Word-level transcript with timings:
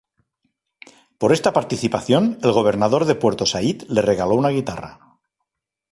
Por 1.19 1.31
esta 1.31 1.51
participación, 1.53 2.23
el 2.41 2.51
gobernador 2.53 3.05
de 3.05 3.13
Puerto 3.13 3.45
Saíd 3.45 3.83
le 3.87 4.01
regaló 4.01 4.33
una 4.33 4.49
guitarra. 4.49 4.91